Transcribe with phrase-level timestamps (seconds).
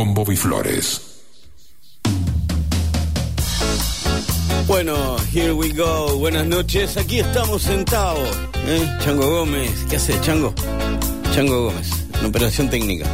[0.00, 1.02] con Bobby Flores.
[4.66, 6.16] Bueno, here we go.
[6.16, 6.96] Buenas noches.
[6.96, 8.26] Aquí estamos sentados.
[8.66, 8.88] ¿eh?
[9.04, 9.70] Chango Gómez.
[9.90, 10.54] ¿Qué hace, Chango?
[11.34, 13.04] Chango Gómez, en operación técnica.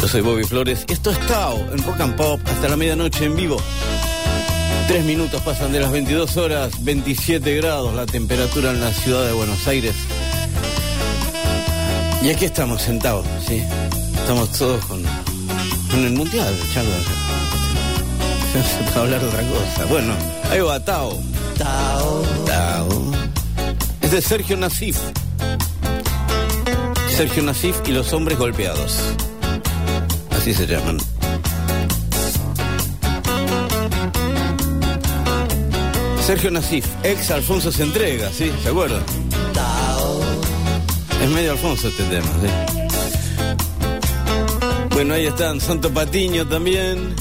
[0.00, 0.84] Yo soy Bobby Flores.
[0.86, 3.56] Esto es Tao en Rock and Pop hasta la medianoche en vivo.
[4.86, 9.32] Tres minutos pasan de las 22 horas, 27 grados la temperatura en la ciudad de
[9.32, 9.96] Buenos Aires.
[12.22, 13.64] Y aquí estamos sentados, ¿sí?
[14.14, 15.02] Estamos todos con,
[15.92, 16.90] con el mundial, Chango.
[18.52, 19.84] Se puede hablar de otra cosa.
[19.86, 20.14] Bueno,
[20.50, 21.20] ahí va Tao.
[21.58, 22.22] Tao.
[22.46, 22.88] Tao.
[24.00, 24.98] Es de Sergio Nasif.
[27.14, 28.98] Sergio Nasif y los hombres golpeados.
[30.30, 30.98] Así se llaman.
[36.26, 38.50] Sergio Nasif, ex Alfonso se entrega, ¿sí?
[38.62, 39.02] ¿Se acuerdan?
[39.52, 40.20] Tao.
[41.22, 42.71] Es medio Alfonso este tema, ¿sí?
[44.92, 47.14] Bueno, ahí están Santo Patiño también,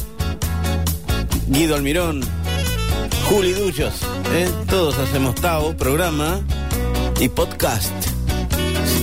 [1.48, 2.22] Guido Almirón,
[3.30, 3.94] Juli Duchos,
[4.34, 4.50] ¿eh?
[4.70, 6.42] Todos hacemos Tao, programa
[7.20, 7.94] y podcast.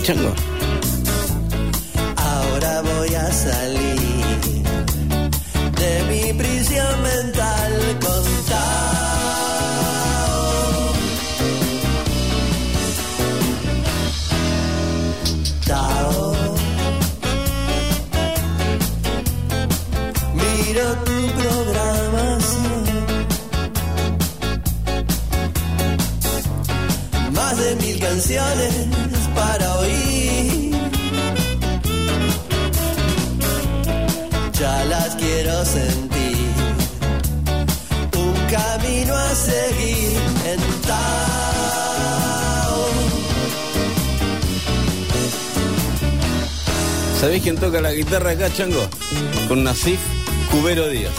[0.03, 0.33] Chango.
[2.17, 4.63] Ahora voy a salir
[5.79, 7.99] de mi prisión mental
[20.69, 22.85] Miro tu programación.
[27.33, 28.75] Más de mil canciones
[29.35, 30.77] para oír.
[34.61, 36.53] Ya las quiero sentir.
[38.15, 40.19] Un camino a seguir
[40.53, 40.99] en Tao.
[47.19, 48.87] ¿Sabéis quién toca la guitarra acá, Chango?
[49.49, 50.18] Con Nasif
[50.61, 51.13] Cubero Díaz.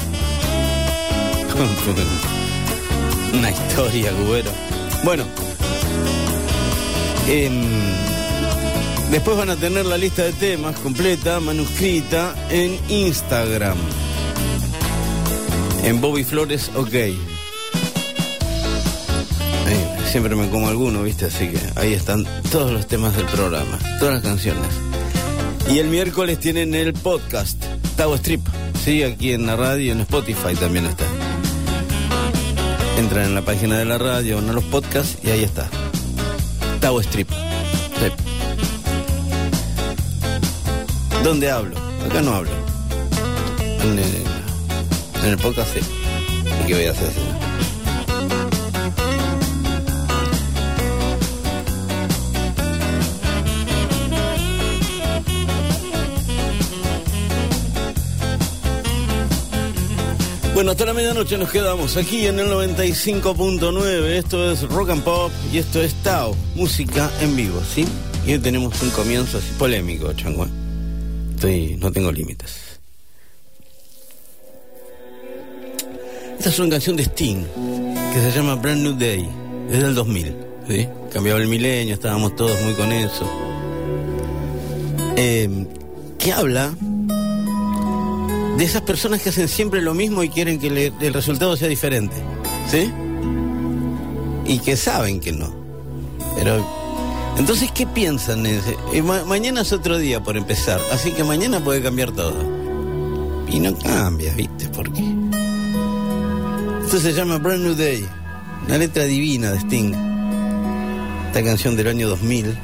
[3.34, 4.52] Una historia, Cubero.
[5.06, 5.24] Bueno.
[7.26, 7.64] em,
[9.12, 13.78] después van a tener la lista de temas completa, manuscrita, en Instagram.
[15.86, 16.96] En Bobby Flores, ok.
[20.12, 21.26] Siempre me como alguno, ¿viste?
[21.26, 24.68] Así que ahí están todos los temas del programa, todas las canciones.
[25.70, 27.64] Y el miércoles tienen el podcast,
[27.96, 28.59] Tao Strip.
[28.90, 31.06] Sí, aquí en la radio, en Spotify también está.
[32.98, 35.70] Entran en la página de la radio, en los podcasts y ahí está.
[36.80, 37.30] Tao Strip.
[37.30, 38.12] Sí.
[41.24, 41.78] ¿Dónde hablo?
[42.04, 42.50] Acá no hablo.
[43.84, 45.82] En el, podcast sí.
[46.64, 47.29] ¿Y qué voy a hacer?
[60.60, 64.08] Bueno, hasta la medianoche nos quedamos aquí en el 95.9.
[64.08, 67.86] Esto es Rock and Pop y esto es Tao, música en vivo, ¿sí?
[68.28, 70.44] Y hoy tenemos un comienzo así polémico, chango.
[70.44, 70.50] ¿eh?
[71.34, 72.78] Estoy, no tengo límites.
[76.38, 77.46] Esta es una canción de Sting
[78.14, 79.30] que se llama Brand New Day,
[79.72, 80.36] es del 2000,
[80.68, 80.90] ¿sí?
[81.14, 83.32] Cambiaba el milenio, estábamos todos muy con eso.
[85.16, 85.66] Eh,
[86.18, 86.76] que habla
[88.60, 92.16] de esas personas que hacen siempre lo mismo y quieren que el resultado sea diferente.
[92.70, 92.92] ¿Sí?
[94.46, 95.52] Y que saben que no.
[96.36, 96.78] Pero.
[97.38, 98.46] Entonces, ¿qué piensan?
[98.46, 98.62] Eh,
[99.02, 100.82] ma- mañana es otro día por empezar.
[100.92, 102.36] Así que mañana puede cambiar todo.
[103.50, 104.68] Y no cambia, ¿viste?
[104.70, 105.04] ¿Por qué?
[106.84, 108.06] Esto se llama Brand New Day.
[108.68, 109.94] Una letra divina de Sting.
[111.28, 112.58] Esta canción del año 2000.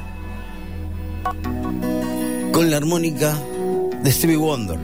[2.51, 3.38] Con la armónica
[4.03, 4.78] de Stevie Wonder.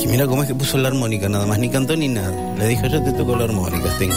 [0.00, 2.54] Y mira cómo es que puso la armónica nada más, ni cantó ni nada.
[2.56, 4.12] Le dijo, yo te toco la armónica, Sting.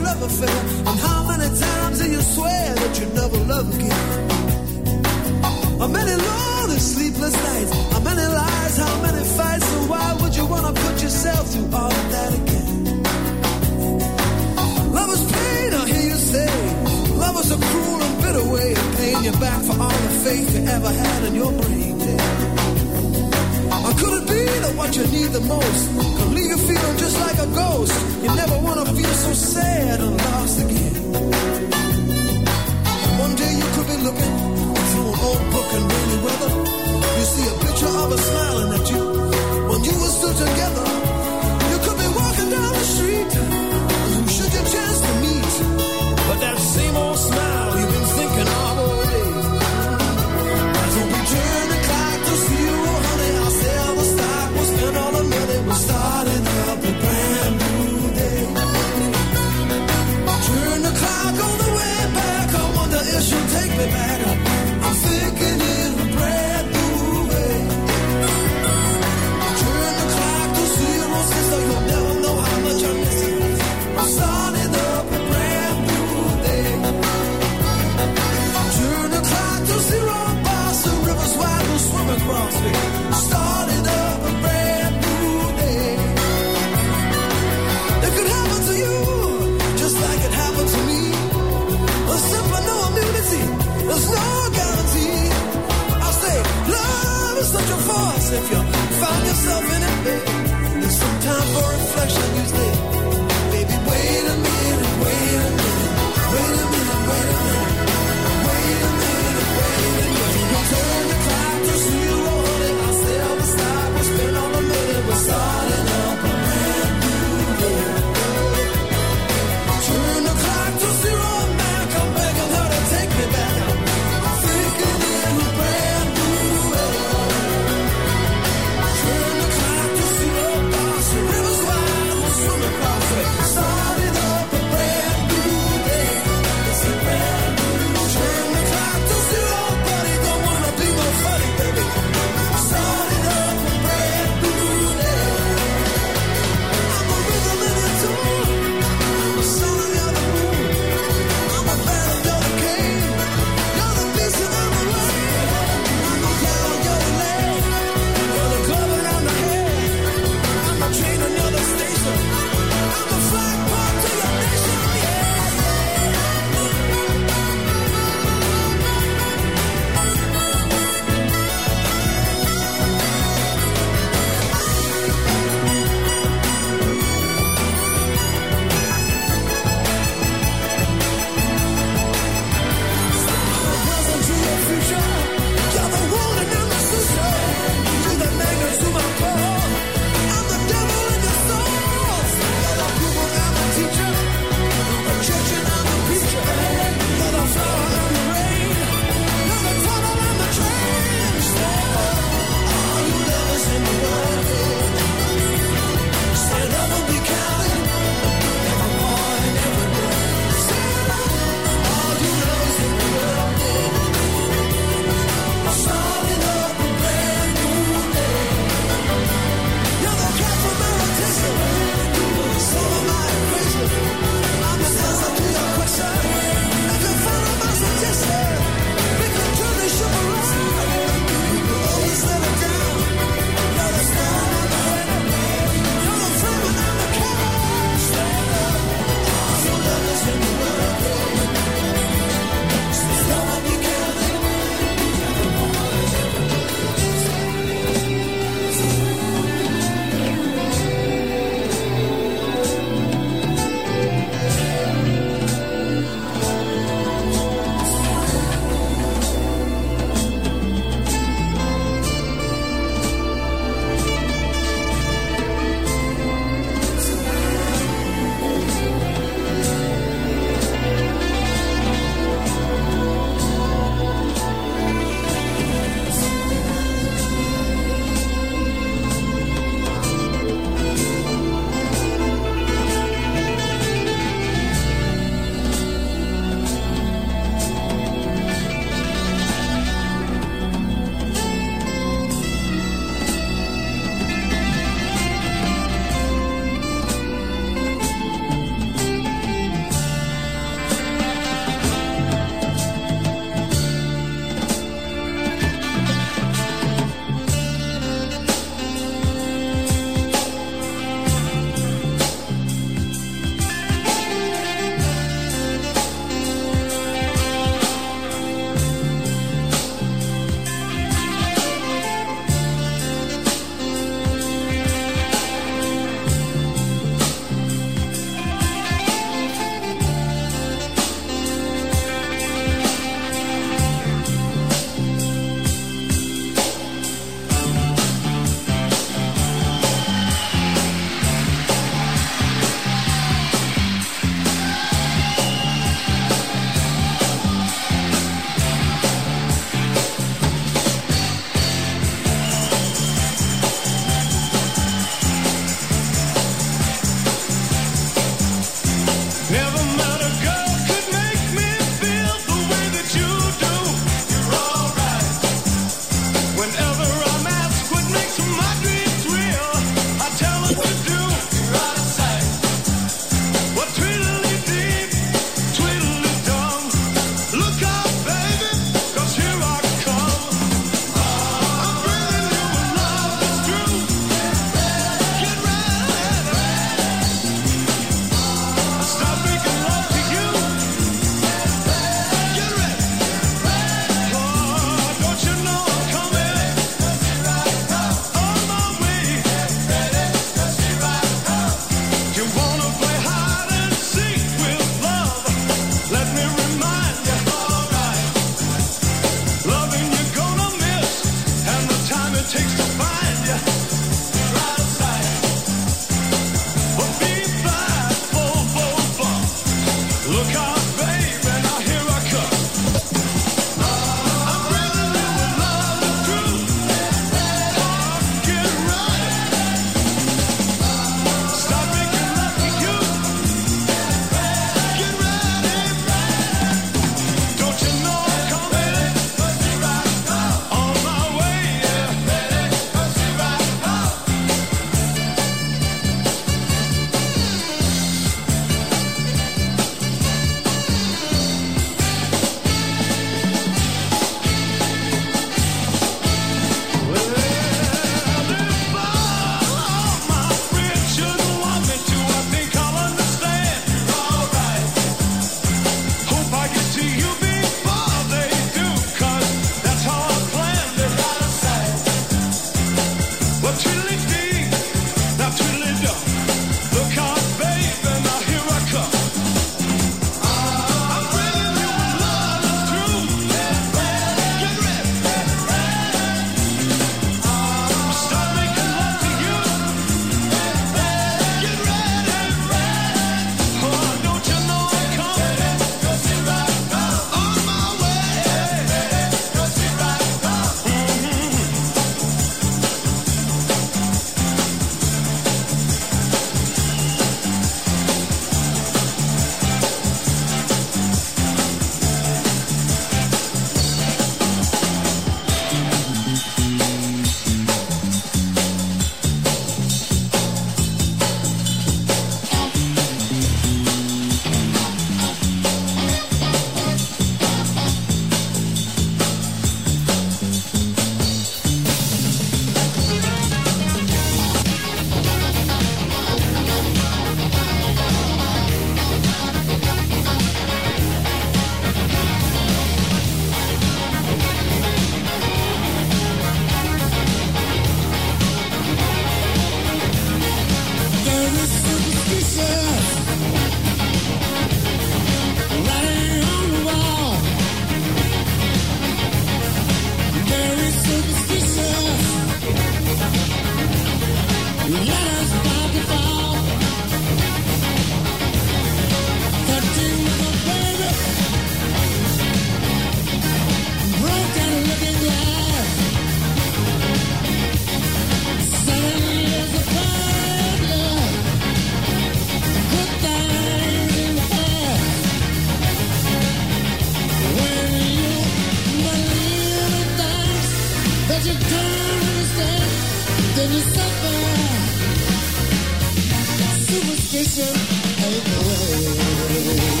[596.91, 597.75] Superstition
[598.23, 600.00] ain't the way.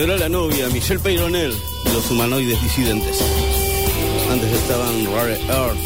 [0.00, 1.52] Era la novia, Michelle Peyronel,
[1.84, 3.20] de los humanoides disidentes.
[4.32, 5.78] Antes estaban Rare Earth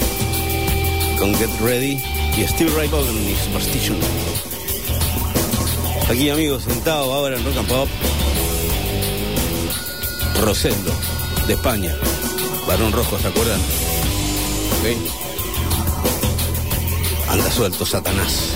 [1.18, 2.00] con Get Ready
[2.38, 3.98] y Steve Ray Vaughan y Superstition.
[6.08, 7.88] Aquí, amigos, sentado ahora en Rock and Pop.
[10.40, 10.92] Rosendo,
[11.46, 11.94] de España.
[12.66, 13.60] Varón Rojo, ¿se acuerdan?
[14.80, 14.86] ¿Ok?
[17.28, 18.55] Anda suelto, Satanás.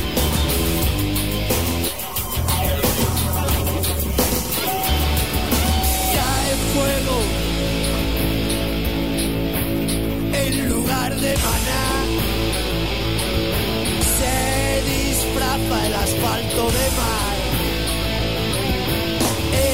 [15.86, 17.36] El asfalto de mar.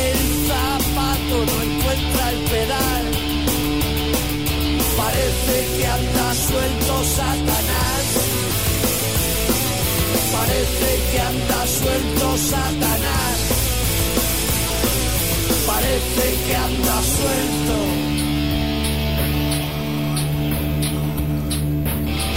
[0.01, 3.05] El zapato no encuentra el pedal.
[4.97, 8.05] Parece que anda suelto Satanás.
[10.37, 13.57] Parece que anda suelto Satanás
[15.67, 17.77] parece que anda suelto.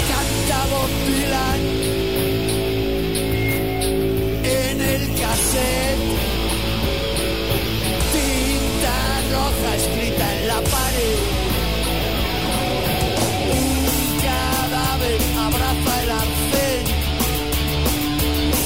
[0.09, 0.61] Canta
[1.05, 1.98] Dylan
[8.13, 8.97] Tinta
[9.33, 11.17] roja escrita en la pared.
[13.59, 16.83] Un cadáver abraza el arcén.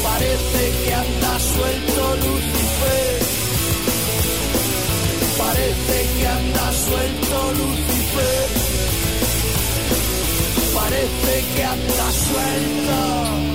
[0.03, 3.13] Parece que anda suelto Lucifer.
[5.37, 8.47] Parece que anda suelto Lucifer.
[10.73, 13.52] Parece que anda suelto.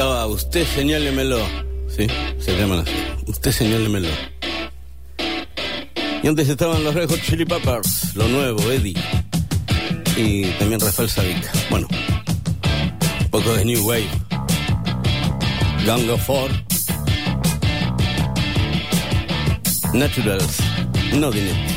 [0.00, 1.38] estaba Usted señálemelo.
[1.94, 2.06] Sí,
[2.38, 2.92] se llaman así.
[3.26, 4.08] Usted señálemelo.
[6.22, 8.94] Y antes estaban los Red Chili Peppers, lo nuevo, Eddie.
[10.16, 11.52] Y también Rafael Savica.
[11.68, 11.86] Bueno,
[13.20, 14.08] un poco de New Wave.
[15.84, 16.50] Gang of Four.
[19.92, 20.60] Naturals.
[21.12, 21.69] No dinero.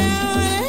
[0.00, 0.59] eu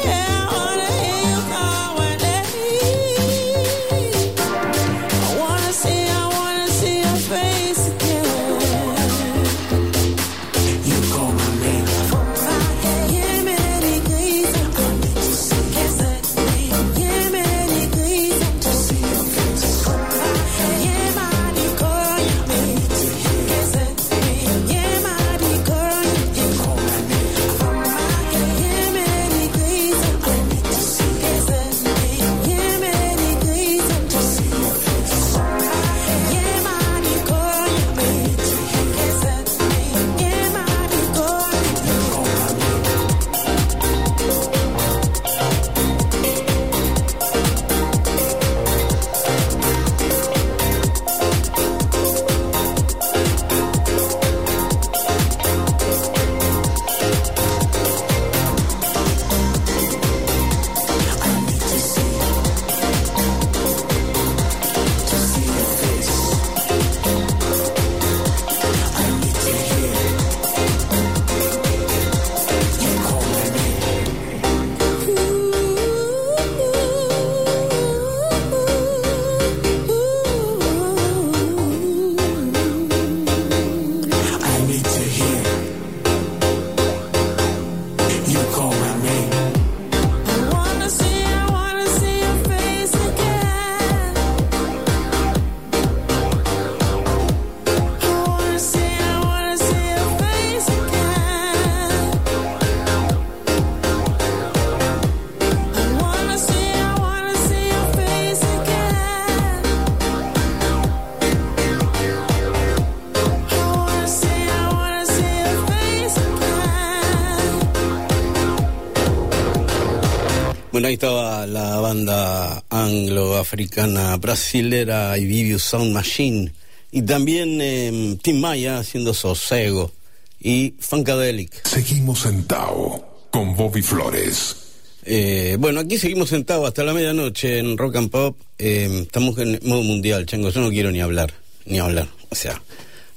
[120.92, 126.52] ahí estaba la banda anglo-africana brasilera Ibibius Sound Machine.
[126.90, 129.90] Y también eh, Tim Maya haciendo Sosego.
[130.38, 131.66] Y Funkadelic.
[131.66, 134.56] Seguimos en Tao con Bobby Flores.
[135.04, 138.36] Eh, bueno, aquí seguimos sentados hasta la medianoche en Rock and Pop.
[138.58, 140.50] Eh, estamos en modo mundial, chango.
[140.50, 141.32] Yo no quiero ni hablar,
[141.64, 142.08] ni hablar.
[142.28, 142.60] O sea,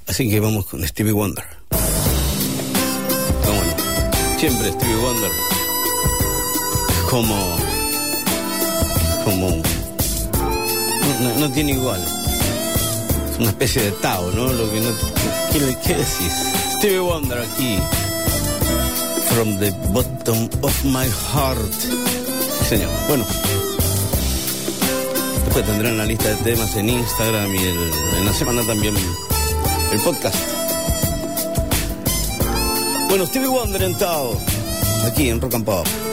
[0.06, 1.44] así que vamos con Stevie Wonder.
[3.44, 4.38] ¿Cómo no?
[4.38, 5.55] Siempre Stevie Wonder.
[7.10, 7.36] Como.
[9.24, 9.48] como.
[11.20, 12.02] No, no- tiene igual.
[13.32, 14.52] Es una especie de Tao, ¿no?
[14.52, 14.90] Lo que no.
[15.52, 16.32] ¿Qué, qué decís?
[16.76, 17.78] Stevie Wonder aquí.
[19.30, 21.58] From the bottom of my heart.
[22.68, 22.90] Señor.
[23.08, 23.24] Bueno.
[25.44, 27.58] Después tendrán la lista de temas en Instagram y
[28.18, 28.94] en la semana también
[29.92, 30.36] el podcast.
[33.08, 34.36] Bueno, Stevie Wonder en Tao.
[35.06, 36.05] Aquí en Rock and.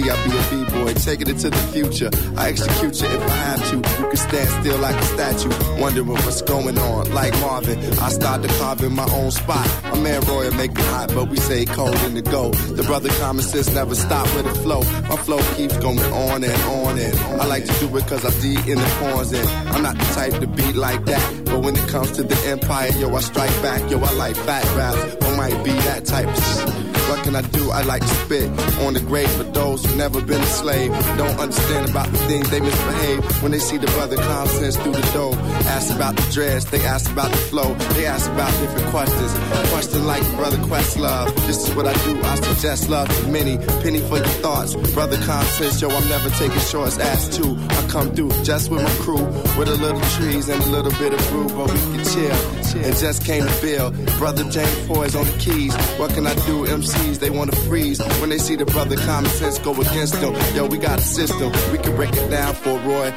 [0.00, 0.94] See I be a B-boy.
[0.94, 3.76] Taking it to the future, I execute you if I have to.
[3.76, 7.12] You can stand still like a statue, wondering what's going on.
[7.12, 9.66] Like Marvin, I start to carve in my own spot.
[9.84, 12.50] My man Roy make it hot, but we say cold in the go.
[12.50, 14.82] The brother common sense never stop with the flow.
[15.08, 17.40] My flow keeps going on and on and on.
[17.40, 20.04] I like to do it cause I D in the corns and I'm not the
[20.14, 21.44] type to beat like that.
[21.44, 23.90] But when it comes to the empire, yo, I strike back.
[23.90, 26.79] Yo, I like fat raps, or might be that type of shit.
[27.10, 27.72] What can I do?
[27.72, 28.48] I like to spit
[28.86, 30.92] on the grave for those who never been a slave.
[31.18, 34.92] Don't understand about the things they misbehave when they see the brother common sense through
[34.92, 35.34] the door.
[35.74, 39.32] Ask about the dress, they ask about the flow, they ask about different questions.
[39.70, 41.34] Question like brother Questlove.
[41.48, 42.22] This is what I do.
[42.22, 43.58] I suggest love to many.
[43.82, 45.82] Penny for your thoughts, brother sense.
[45.82, 46.96] Yo, I'm never taking shorts.
[46.98, 47.56] Ask two.
[47.70, 49.26] I come through just with my crew,
[49.60, 52.82] with a little trees and a little bit of brew, but we can chill.
[52.82, 55.74] And just came to Bill, brother James Foy's on the keys.
[55.98, 56.64] What can I do?
[56.64, 60.34] MCs, they wanna freeze when they see the brother common sense go against them.
[60.54, 63.10] Yo, we got a system, we can break it down for Roy.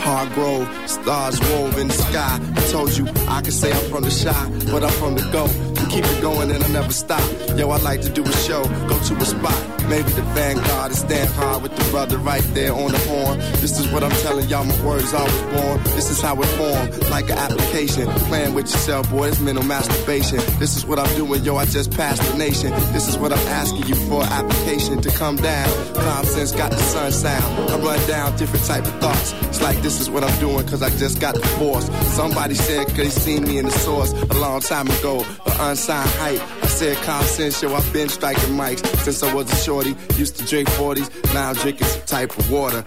[0.00, 2.40] Hargrove, stars wove in the sky.
[2.56, 5.48] I told you I can say I'm from the shy, but I'm from the go.
[5.90, 7.20] Keep it going and I never stop.
[7.58, 9.69] Yo, I like to do a show, go to a spot.
[9.90, 13.40] Maybe the vanguard and stand hard with the brother right there on the horn.
[13.58, 15.82] This is what I'm telling y'all, my words I was born.
[15.96, 18.06] This is how it formed, like an application.
[18.30, 20.38] Playing with yourself, boy, it's mental masturbation.
[20.60, 22.70] This is what I'm doing, yo, I just passed the nation.
[22.92, 25.68] This is what I'm asking you for, application to come down.
[25.94, 27.70] Common sense got the sun sound.
[27.70, 29.32] I run down different type of thoughts.
[29.48, 31.92] It's like this is what I'm doing, cause I just got divorced.
[32.14, 35.26] Somebody said, cause they seen me in the source a long time ago.
[35.44, 36.59] But unsigned hype.
[36.80, 39.94] Said common sense, yo, I've been striking mics since I was a shorty.
[40.16, 42.82] Used to drink 40s, now I'm drinking some type of water.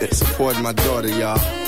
[0.00, 1.65] It's supporting my daughter, y'all.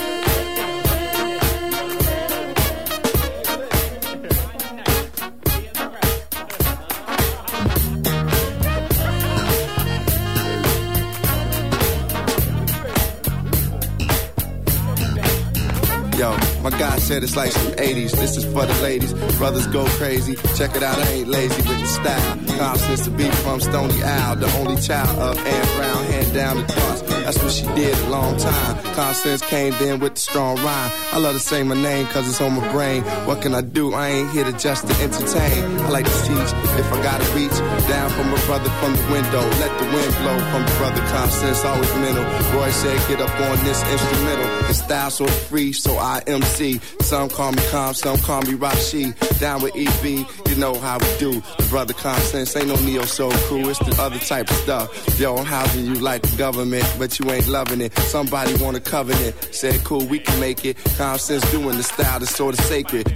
[16.70, 18.12] My guy said it's like some 80s.
[18.12, 19.12] This is for the ladies.
[19.38, 20.36] Brothers go crazy.
[20.56, 22.47] Check it out, I ain't lazy with the style.
[22.58, 26.72] Constance to be from Stony Owl, the only child of Ann Brown, hand down the
[26.72, 27.02] cross.
[27.28, 28.82] That's what she did a long time.
[28.94, 30.90] Constance came in with the strong rhyme.
[31.12, 33.02] I love to say my name cause it's on my brain.
[33.26, 33.92] What can I do?
[33.92, 35.62] I ain't here to just to entertain.
[35.80, 36.50] I like to teach
[36.80, 37.56] if I gotta reach
[37.86, 39.42] down from a brother from the window.
[39.60, 42.24] Let the wind blow from the brother Constance, always mental.
[42.58, 44.46] Roy said, get up on this instrumental.
[44.68, 46.80] The style so free, so I MC.
[47.02, 49.12] Some call me Calm, some call me Rashi.
[49.38, 51.42] Down with EB, you know how we do.
[51.58, 55.18] The brother Constance ain't no neo soul crew, it's the other type of stuff.
[55.18, 57.96] Yo, I'm housing you like the government, but you ain't loving it.
[57.98, 59.34] Somebody want a covenant.
[59.52, 60.76] Said, cool, we can make it.
[60.96, 63.06] Constance doing the style that's sort of sacred.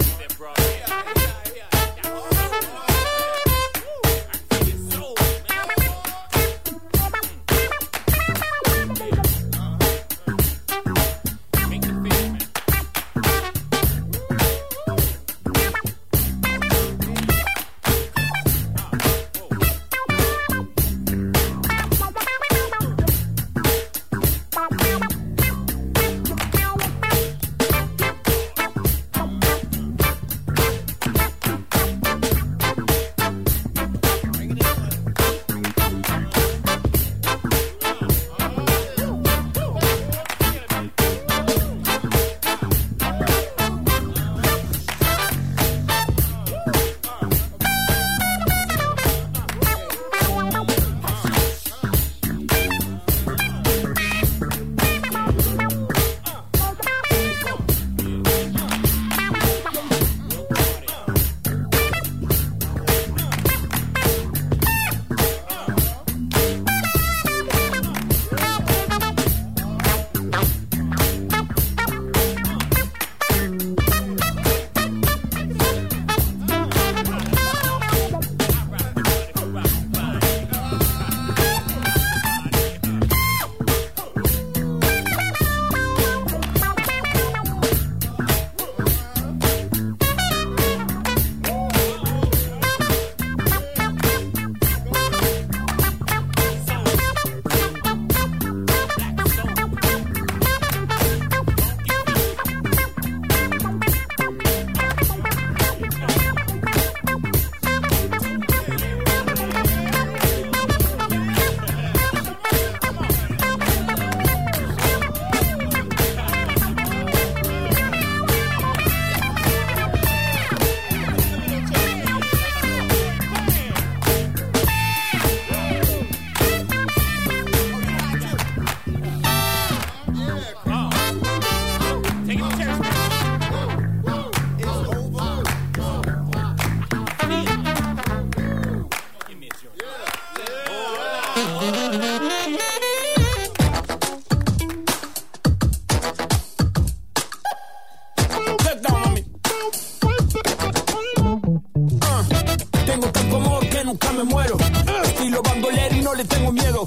[156.27, 156.85] Tengo miedo.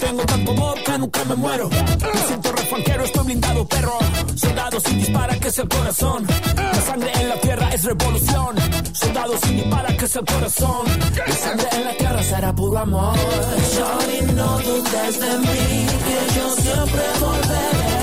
[0.00, 1.68] Tengo tanto amor que nunca me muero.
[1.68, 3.98] Me siento refanquero, estoy blindado, perro.
[4.36, 6.26] Soldado sin dispara, que es el corazón.
[6.56, 8.56] La sangre en la tierra es revolución.
[8.92, 10.86] Soldado sin dispara, que es el corazón.
[11.26, 13.16] La sangre en la tierra será puro amor.
[13.16, 17.97] Shorty, no dudes de mí, que yo siempre volveré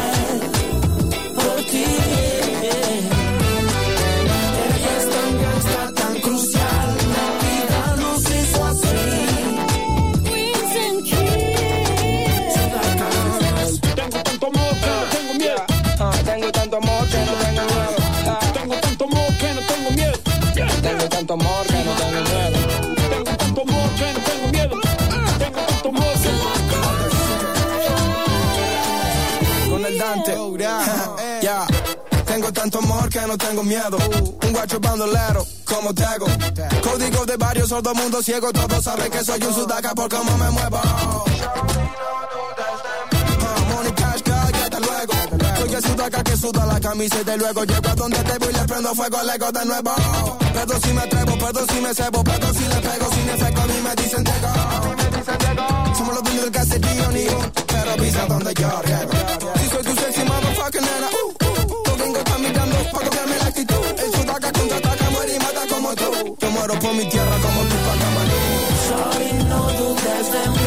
[21.36, 22.60] amor que no tengo miedo.
[22.95, 24.76] Tengo tanto amor que no tengo miedo.
[25.40, 26.14] Tengo tanto amor
[29.70, 30.34] Con el Dante.
[31.41, 31.68] Ya.
[32.26, 33.98] Tengo tanto amor que no tengo miedo.
[34.44, 36.26] Un guacho bandolero, como Tego.
[36.82, 38.52] Código de barrio, sordo mundo ciego.
[38.52, 40.80] Todos saben que soy un sudaca por cómo me muevo.
[40.84, 41.24] Ah,
[43.74, 45.14] Money cash, cállate luego.
[45.57, 48.53] Soy el sudaca que suda la camiseta y luego llego a donde te voy y
[48.53, 50.44] le prendo fuego al ego de nuevo.
[50.56, 53.65] Perdón si me atrevo, perdón si me cebo, perdón si le pego, sin efecto a
[53.68, 54.48] mí me dicen Diego.
[55.98, 59.11] Somos los dueños del caserío, ni un, pero pisa donde yo riego.
[59.60, 63.45] Si soy tu sexy motherfucker, nena, uh, uh, los gringos están mirando pa' copiarme la
[63.48, 63.86] actitud.
[64.03, 66.38] El sudaca contraataca, muere y mata como tú.
[66.40, 68.40] Yo muero por mi tierra como tú, Pacamalú.
[68.88, 70.64] Sorry, no dudes de mí,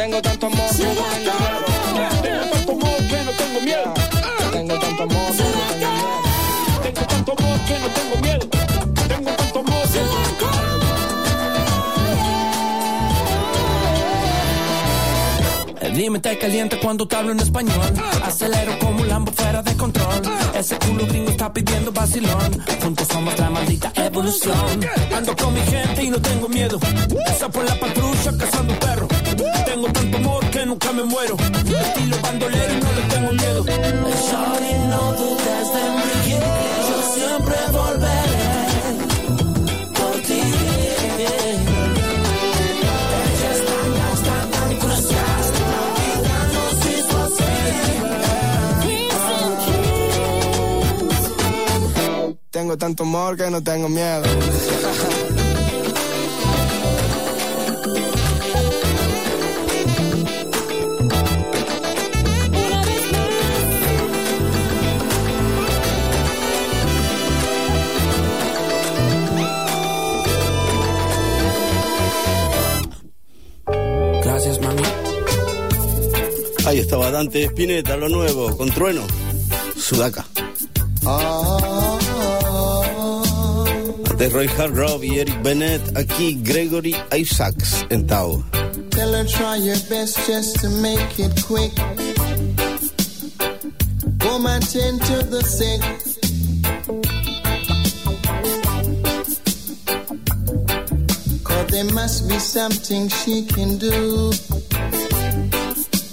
[0.00, 1.60] Tengo tanto amor que no tengo
[1.92, 2.14] miedo.
[2.22, 3.92] Tengo tanto amor que no tengo miedo.
[4.50, 6.08] Tengo tanto amor que no tengo miedo.
[6.82, 8.48] Tengo tanto amor que no tengo miedo.
[9.08, 9.82] Tengo tanto amor
[15.78, 17.92] que El límite caliente cuando te hablo en español.
[18.24, 20.22] Acelero como un lambo fuera de control.
[20.54, 22.64] Ese culo gringo está pidiendo vacilón.
[22.82, 24.80] Juntos somos la maldita evolución.
[25.14, 26.80] Ando con mi gente y no tengo miedo.
[27.26, 29.19] Esa por la patrulla cazando perro.
[29.64, 31.36] Tengo tanto amor que nunca me muero.
[31.36, 33.64] Estilo bandolero y no le tengo miedo.
[33.64, 36.10] Sorry, no dudes de mí,
[36.88, 38.50] yo siempre volveré
[39.94, 40.40] por ti.
[43.50, 45.40] Es tan tan crucial.
[52.50, 54.24] Tengo tanto amor que no tengo miedo.
[76.70, 79.04] Ahí estaba Dante Spinetta, lo nuevo, con trueno.
[79.76, 80.24] Sudaca.
[84.08, 88.44] Antes Roy Hardrock y Eric Bennett, aquí Gregory Isaacs en Tao.
[88.90, 91.72] Tell her try your best just to make it quick.
[94.20, 95.82] Come and tend to the sick.
[101.42, 104.30] Cause there must be something she can do.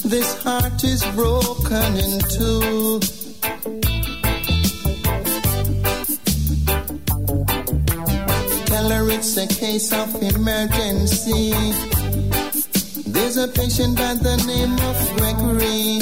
[0.10, 3.00] This heart is broken in two.
[8.68, 11.52] Tell her it's a case of emergency.
[13.06, 16.00] There's a patient by the name of Gregory.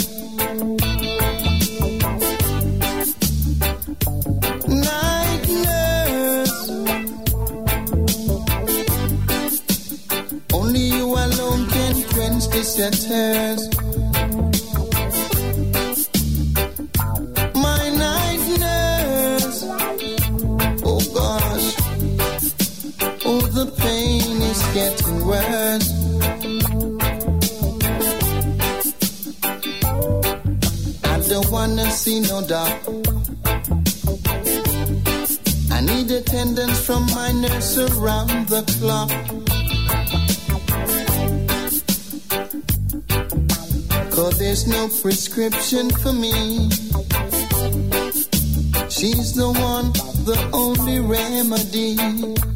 [4.67, 5.47] Night
[13.09, 13.84] nurse.
[32.07, 32.65] No.
[35.71, 39.09] I need attendance from my nurse around the clock.
[44.11, 46.69] Cause there's no prescription for me.
[48.89, 49.91] She's the one,
[50.25, 52.54] the only remedy.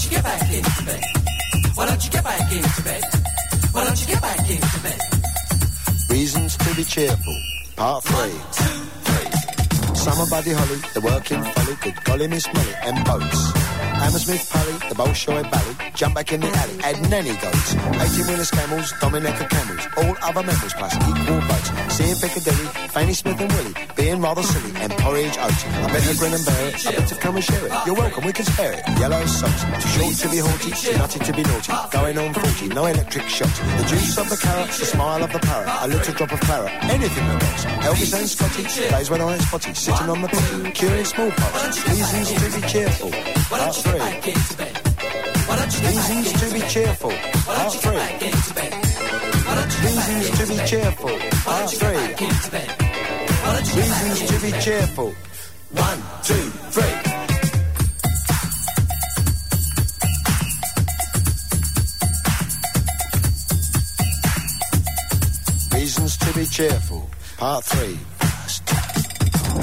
[0.00, 1.04] don't you get back into bed?
[1.74, 3.04] Why don't you get back into bed?
[3.72, 5.00] Why don't you get back into bed?
[6.08, 7.42] Reasons to be cheerful,
[7.76, 8.16] part three.
[8.16, 9.94] One, two, three.
[9.94, 13.59] Summer buddy holly, the working folly, good golly miss molly and boats.
[14.00, 17.74] Hammersmith Pally, the Bolshoi Bally, jump back in the alley, add nanny goats.
[17.74, 21.70] 18 wheelers camels, Dominica camels, all other members plus equal votes.
[21.94, 25.64] Seeing Piccadilly, Fanny Smith and Willie, being rather silly, and porridge oats.
[25.64, 27.72] I better grin and bear it, I better come and share it.
[27.86, 28.82] You're welcome, we can spare it.
[28.98, 31.72] Yellow socks, too short to be haughty, too nutty to be naughty.
[31.90, 33.58] Going on 40, no electric shocks.
[33.58, 36.72] The juice of the carrot, the smile of the parrot, a little drop of claret,
[36.84, 37.64] anything that rocks.
[37.86, 41.88] Elvis and Scotty, days when I was spotty, sitting on the potty, curing smallpox.
[41.88, 43.39] Reasons to be cheerful.
[43.50, 44.00] Part three.
[45.84, 47.10] Reasons to be cheerful.
[47.10, 47.98] Part three.
[49.82, 51.18] Reasons to be cheerful.
[51.44, 51.98] Part three.
[53.76, 55.12] Reasons to be cheerful.
[55.72, 56.94] One, two, three.
[65.76, 67.10] Reasons to be cheerful.
[67.36, 67.98] Part three.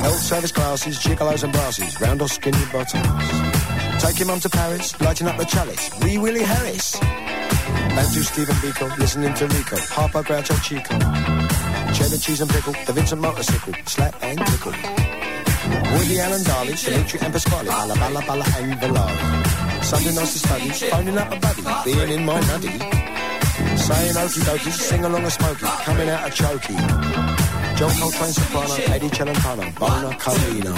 [0.01, 3.56] Health service classes, gigolos and brasses, round or skinny bottoms.
[3.99, 5.89] Taking mum to Paris, lighting up the chalice.
[6.01, 6.99] Wee Willie Harris.
[6.99, 9.77] Bantu Stephen Biko, listening to Rico.
[9.77, 10.97] Harper Groucho Chico.
[11.93, 13.73] Cheddar cheese and pickle, the Vincent motorcycle.
[13.85, 14.73] Slap and tickle.
[15.97, 17.65] Woody Allen Darley, Dimitri and Pasquale.
[17.65, 19.83] Bala Bala Bala and Valari.
[19.83, 21.63] Sunday nights to study, phoning up a buddy.
[21.85, 22.77] Being in my nutty.
[23.77, 25.65] Saying okie dokie, sing along a smoky.
[25.85, 26.77] Coming out a chokey.
[27.77, 30.73] John Coltrane soprano, Eddie Celentano, Bona Carino.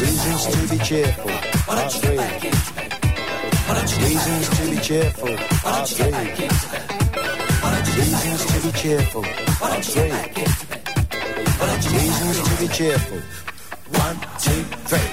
[0.00, 1.55] Reasons to be cheerful.
[1.66, 2.54] Why don't you get back in?
[3.66, 5.28] Why don't you Reasons to be cheerful.
[5.28, 6.50] Why don't you get back in?
[7.60, 9.22] Why don't you get back Reasons to be cheerful.
[9.24, 10.50] Why don't you get back in?
[11.58, 13.18] Why don't you get Reasons to be cheerful.
[13.98, 15.08] One, two, three.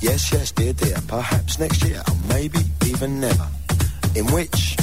[0.00, 3.48] Yes, yes, dear, dear, perhaps next year, or maybe even never.
[4.14, 4.78] In which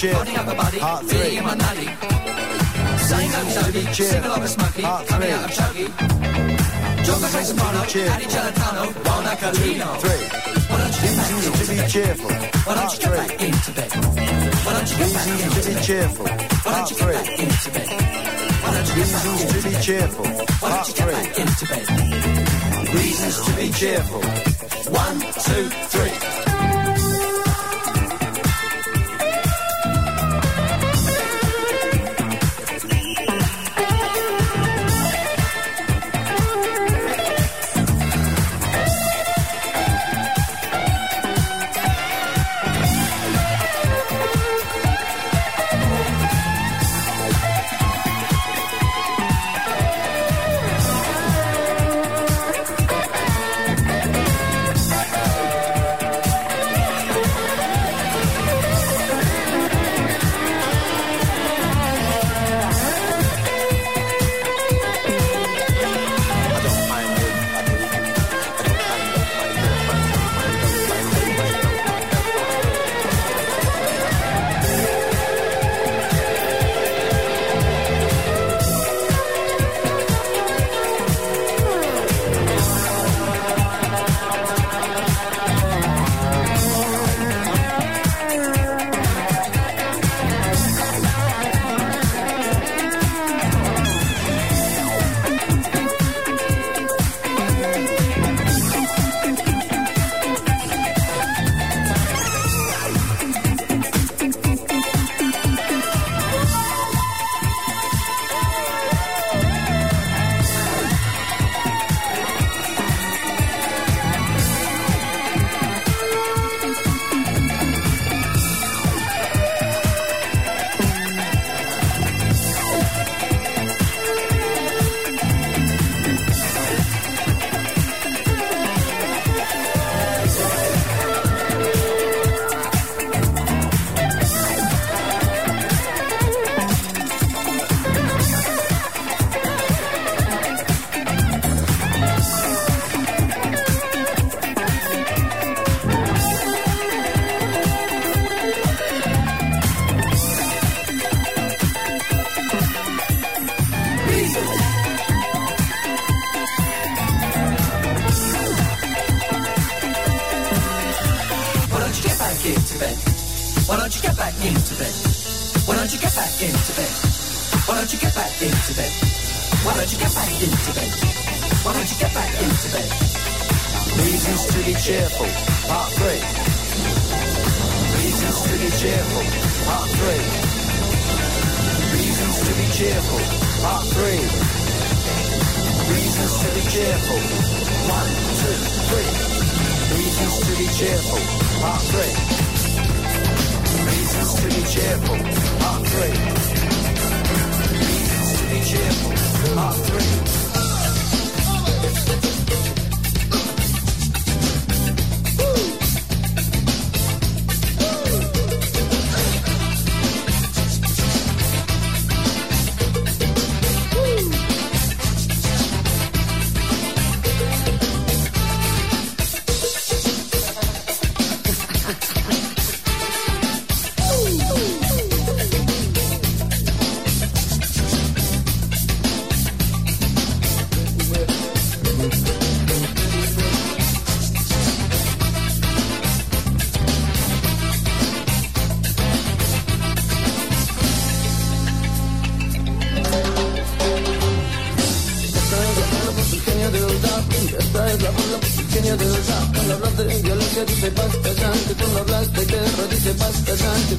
[0.00, 0.14] cheer.
[0.14, 1.18] Part three.
[1.18, 1.88] me and my nutty.
[3.10, 3.82] Same old Toby.
[3.92, 5.84] Single of a smoky, Part coming out of Chucky.
[7.04, 8.08] Jogger Trey Soprano, cheer.
[8.08, 9.88] Annie Gelatano, Bona Colino.
[10.00, 10.24] Three.
[10.70, 12.34] Why don't you get back into to.
[12.64, 13.90] Why don't you get back into bed?
[14.64, 15.84] Why don't you get back into bed?
[15.84, 16.26] cheerful.
[16.26, 17.88] Why don't you get back into bed?
[18.62, 18.70] Why
[19.52, 20.26] to be cheerful.
[20.60, 21.86] Why don't you get back into bed?
[22.94, 24.22] Reasons to be cheerful.
[24.92, 26.49] One, two, three.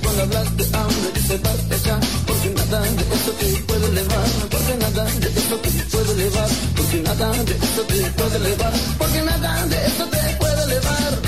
[0.02, 4.76] Cuando hablas de hambre dice basta ya, porque nada de esto te puede elevar, porque
[4.80, 9.66] nada de esto te puede elevar, porque nada de esto te puede elevar, porque nada
[9.68, 11.22] de esto te puede elevar.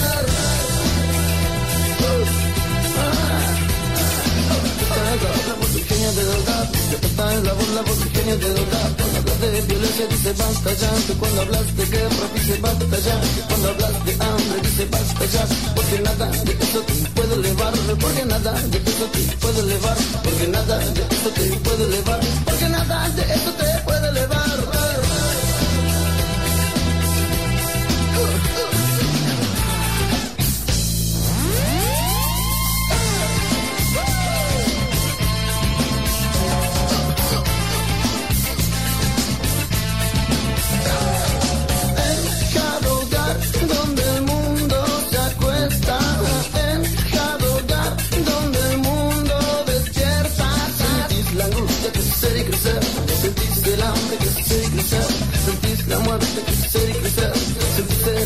[6.04, 8.92] Genio del rap, esta es la voz, la voz genio del rap.
[8.98, 13.22] Cuando hablas de violencia dice basta ya, que cuando hablas de guerra dice basta ya,
[13.22, 15.44] que cuando hablas de hambre dice basta ya,
[15.76, 20.48] porque nada de esto te puede elevar, porque nada de esto te puede elevar, porque
[20.48, 23.93] nada de esto te puede elevar, porque nada de esto te puede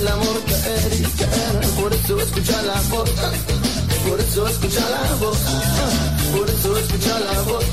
[0.08, 3.10] el amor caer y caer, por eso escucha la voz,
[4.08, 5.38] por eso escucha la voz,
[6.32, 7.66] por eso escucha la voz,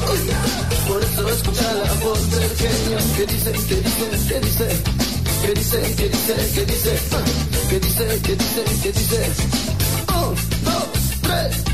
[0.88, 4.82] por eso escucha la voz del genio que dice, que dice, que dice.
[5.44, 5.94] ¿Qué dice?
[5.94, 6.34] ¿Qué dice?
[6.54, 6.98] ¿Qué dice?
[7.68, 8.20] ¿Qué dice?
[8.22, 8.64] ¿Qué dice?
[8.82, 9.30] ¿Qué dice?
[10.08, 10.34] Un,
[10.64, 10.86] dos,
[11.20, 11.73] tres,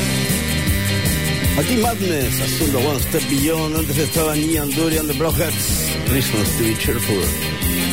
[1.71, 3.77] Aquí Madness haciendo One Step Beyond.
[3.77, 7.23] Antes estaba Ian Dury and the Blockheads, Reasons to be Cheerful.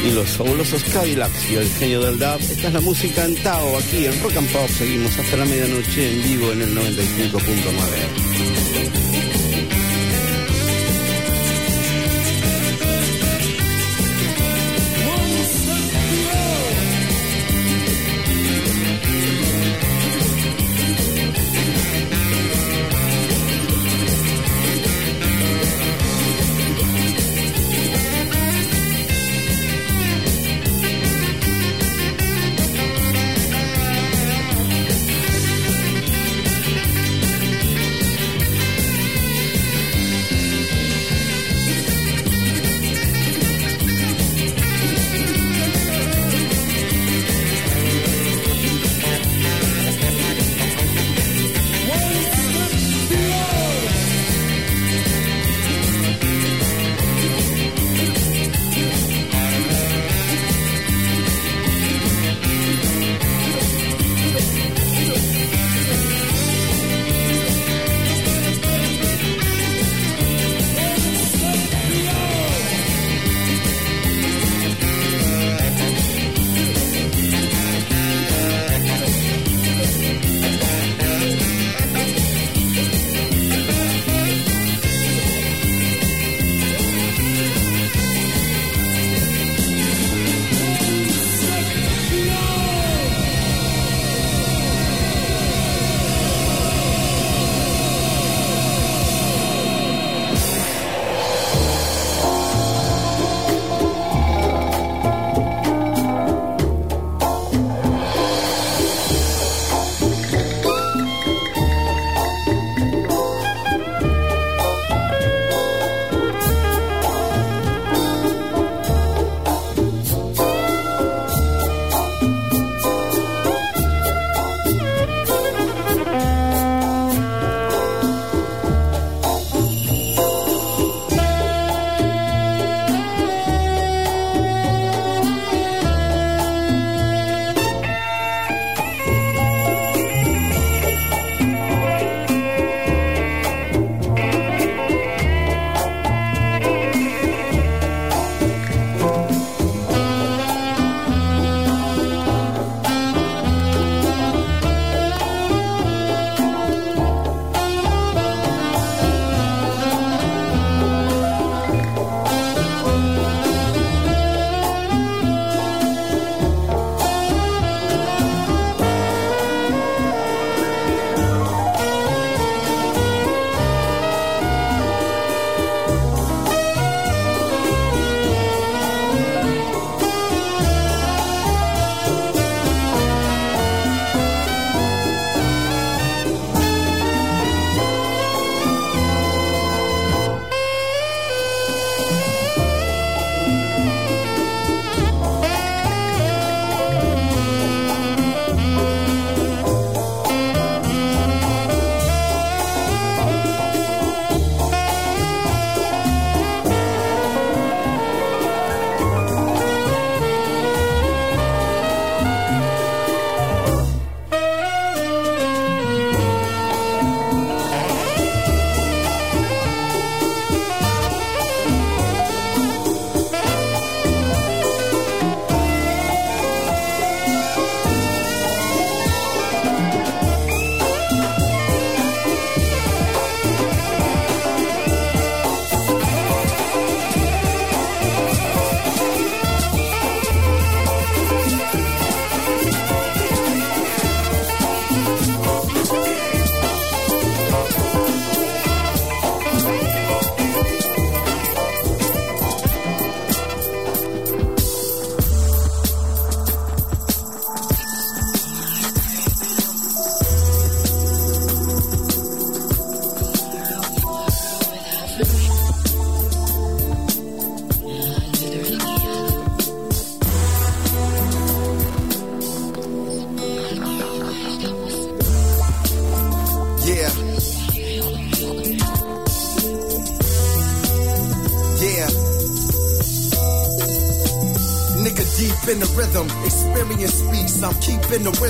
[0.04, 2.40] Y los fabulosos Cadillacs y el genio del dub.
[2.40, 4.68] Esta es la música en Tao, aquí en Rock and Pop.
[4.68, 8.27] Seguimos hasta la medianoche en vivo en el 95.9.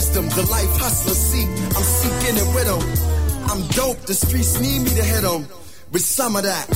[0.08, 1.48] keeping the life hustler seek.
[1.76, 3.50] I'm seeking it with 'em.
[3.50, 5.46] I'm dope, the streets need me to hit 'em
[5.92, 6.66] with some of that.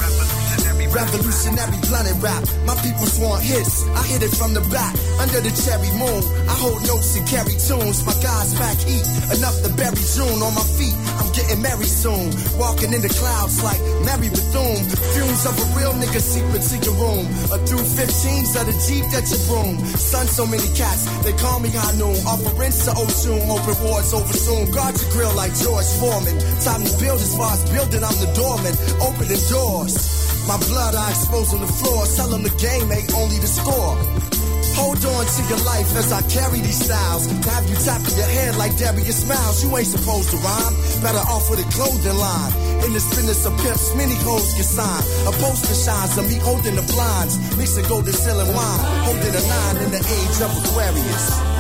[0.93, 2.45] Revolutionary blunted rap.
[2.67, 3.81] My people want hits.
[3.97, 4.95] I hit it from the back
[5.25, 6.21] under the cherry moon.
[6.53, 8.05] I hold notes and carry tunes.
[8.05, 10.97] My guys back heat enough to bury June on my feet.
[11.17, 12.22] I'm getting married soon.
[12.83, 14.83] Walking in the clouds like Mary Bethune.
[14.91, 17.31] The Fumes of a real nigga seep into your room.
[17.55, 19.79] A through 15s of the Jeep that you room.
[19.95, 21.07] Son, so many cats.
[21.23, 22.19] They call me high noon.
[22.27, 23.39] Offerings to Oshun.
[23.39, 24.67] Open wars over soon.
[24.75, 26.35] Guard your grill like George Foreman.
[26.59, 28.03] Time to build as far as building.
[28.03, 28.75] I'm the doorman.
[28.99, 29.95] Opening doors.
[30.51, 32.03] My blood I expose on the floor.
[32.19, 33.95] Tell them the game ain't only the score.
[34.75, 37.31] Hold on to your life as I carry these styles.
[37.31, 39.63] Have you tapping your head like Darius Miles.
[39.63, 40.75] You ain't supposed to rhyme.
[40.99, 42.72] Better off with a clothing line.
[42.85, 45.05] In this business of pimps, many hoes get signed.
[45.29, 47.39] A poster shines of me holding the blinds.
[47.57, 48.81] Mixing golden ceiling wine.
[49.07, 51.52] Holding a nine in the age of Aquarius.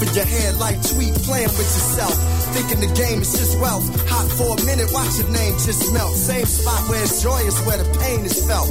[0.00, 2.14] Over your head like tweet playing with yourself.
[2.56, 3.84] Thinking the game is just wealth.
[4.08, 6.14] Hot for a minute, watch your name just melt.
[6.16, 8.68] Same spot where it's joyous, where the pain is felt.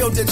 [0.00, 0.24] Build to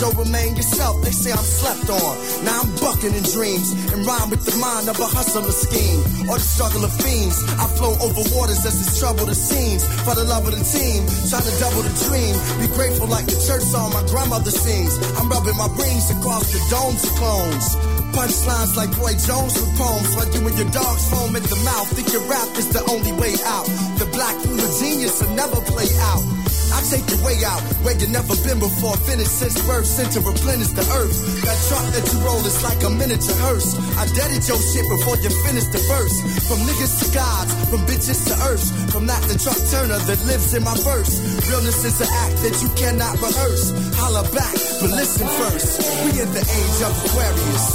[0.00, 1.04] Joe, remain yourself.
[1.04, 2.12] They say I'm slept on.
[2.40, 6.40] Now I'm bucking in dreams and rhyme with the mind of a hustler scheme or
[6.40, 7.36] the struggle of fiends.
[7.60, 9.84] I flow over waters as it's trouble that seems.
[10.08, 12.32] For the love of the team, trying to double the dream.
[12.64, 14.96] Be grateful like the church song my grandmother sings.
[15.20, 17.66] I'm rubbing my rings across the domes of clones.
[18.16, 21.86] Punchlines like Roy Jones with poems While you and your dogs foam at the mouth
[21.94, 23.66] Think your rap is the only way out
[24.02, 26.39] The black rule of genius will never play out
[26.70, 28.96] I take the way out where you never been before.
[29.06, 31.14] Finish since birth, sent to replenish the earth.
[31.42, 33.74] That truck that you roll is like a miniature hearse.
[33.98, 36.16] I deaded your shit before you finish the verse.
[36.46, 38.64] From niggas to gods, from bitches to earth.
[38.92, 41.18] From that the truck turner that lives in my verse.
[41.50, 43.74] Realness is an act that you cannot rehearse.
[43.98, 45.82] Holla back, but listen first.
[46.06, 47.66] We in the age of Aquarius.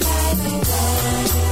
[0.00, 1.49] Love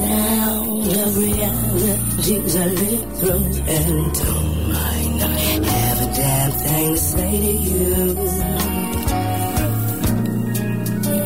[0.00, 5.22] The sound of realities I live through and don't mind.
[5.22, 7.84] I have a damn thing to say to you.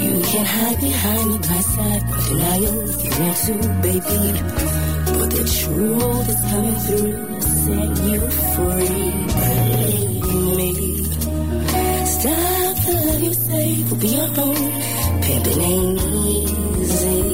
[0.05, 3.55] You can hide behind the backside of denial if you want to,
[3.87, 4.21] baby.
[5.19, 8.21] But the truth is coming through to set you
[8.55, 9.07] free.
[10.21, 11.05] Believe me.
[12.07, 14.63] Stop the love you say will be your own.
[15.23, 16.01] Pimping ain't
[16.81, 17.34] easy.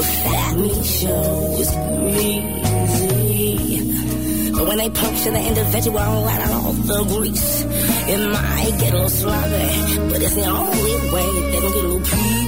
[0.00, 1.68] But shows.
[4.56, 8.96] But when they puncture the individual out of all the grease, it might get a
[8.96, 10.08] little sloppy.
[10.10, 12.41] But it's the only way they gon' get a little peace.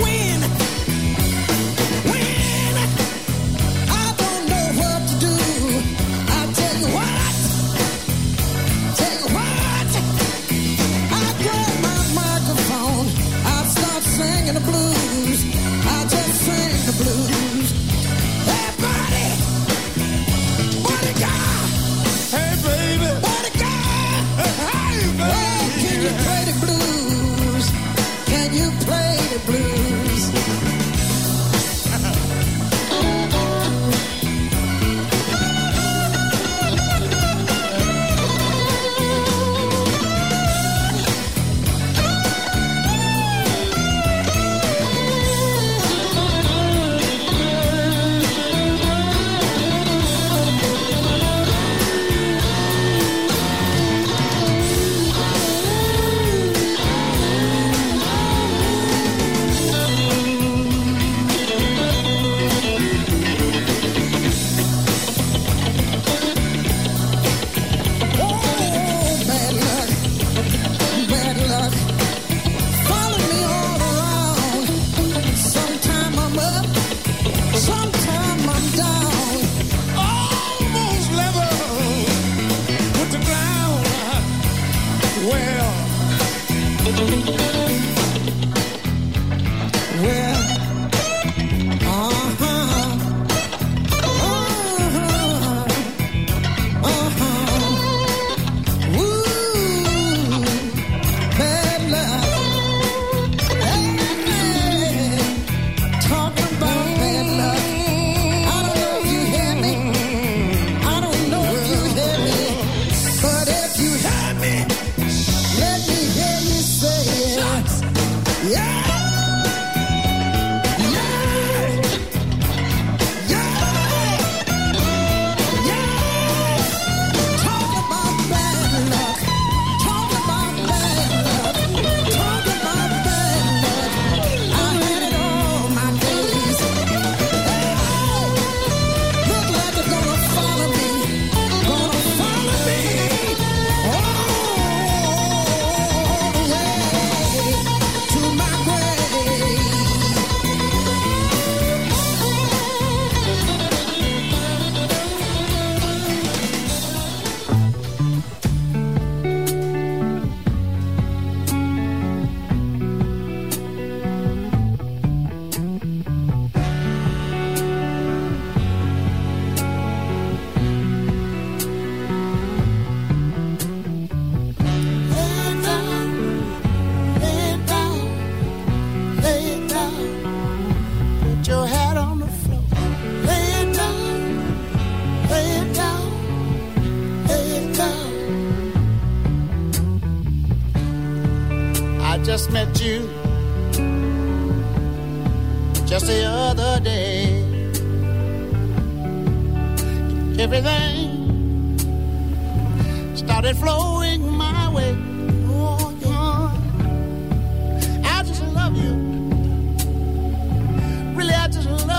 [0.00, 0.27] We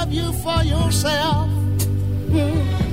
[0.09, 1.49] love you for yourself.
[2.29, 2.88] Mm.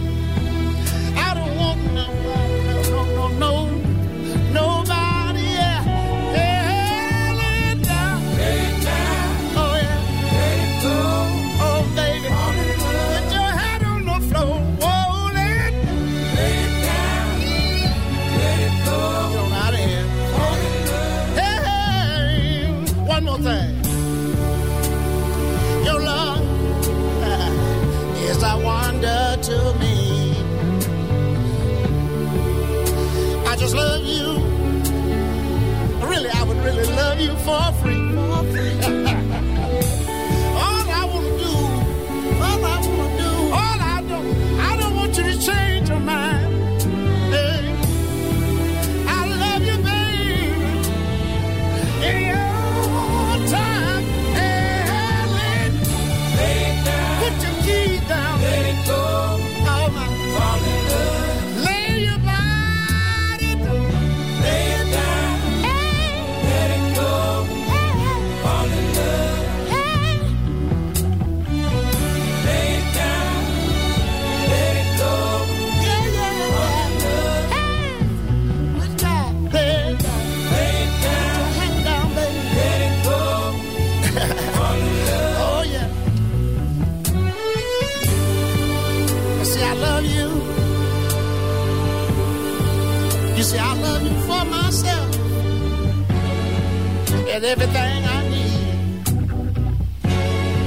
[97.46, 98.52] everything I need.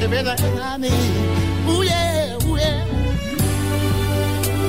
[0.01, 1.69] Everything I need.
[1.69, 2.85] Ooh yeah, ooh yeah.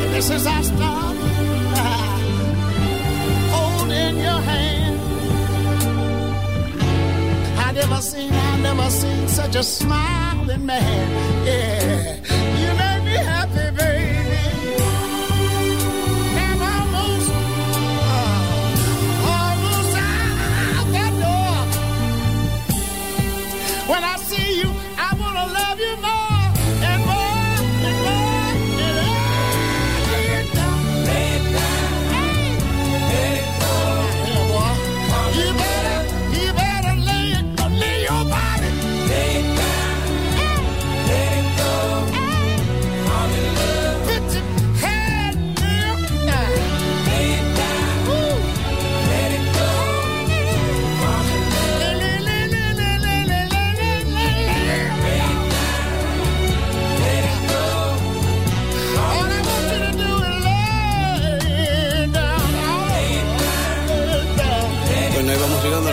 [0.02, 1.16] And this is our start.
[3.54, 5.00] Hold in your hand.
[7.58, 11.46] I never seen, I never seen such a smiling man.
[11.46, 12.19] Yeah.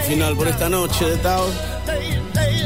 [0.07, 1.45] final por esta noche de Tao.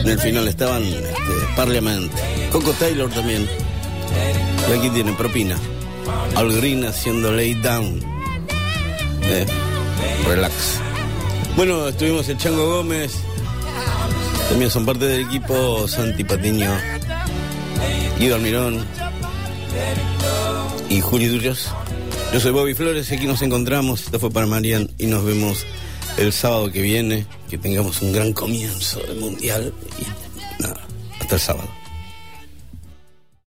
[0.03, 2.09] En el final estaban este,
[2.51, 3.49] Coco Taylor también.
[4.69, 5.57] Y aquí tienen propina.
[6.35, 7.99] Al Green haciendo lay down.
[9.23, 9.45] Eh,
[10.27, 10.53] relax.
[11.55, 13.13] Bueno, estuvimos el Chango Gómez.
[14.49, 16.69] También son parte del equipo Santi Patiño,
[18.19, 18.85] Guido Almirón
[20.89, 21.69] y Julio Durios.
[22.34, 24.01] Yo soy Bobby Flores y aquí nos encontramos.
[24.01, 25.65] Esto fue para Marian y nos vemos
[26.18, 30.82] el sábado que viene, que tengamos un gran comienzo del mundial y nada,
[31.20, 31.81] hasta el sábado.